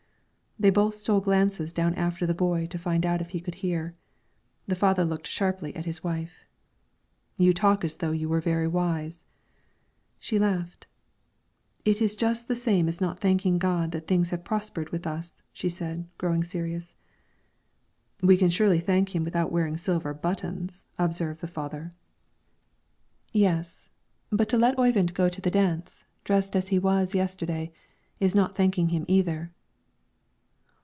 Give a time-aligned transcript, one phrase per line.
[0.59, 3.95] They both stole glances down after the boy to find out if he could hear.
[4.67, 6.45] The father looked sharply at his wife.
[7.39, 9.25] "You talk as though you were very wise."
[10.19, 10.85] She laughed.
[11.83, 15.33] "It is just the same as not thanking God that things have prospered with us,"
[15.55, 16.93] said she, growing serious.
[18.21, 21.91] "We can surely thank Him without wearing silver buttons," observed the father.
[23.33, 23.89] "Yes,
[24.29, 27.71] but to let Oyvind go to the dance, dressed as he was yesterday,
[28.19, 29.51] is not thanking Him either."